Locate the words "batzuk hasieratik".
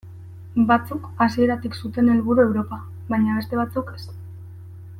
0.69-1.77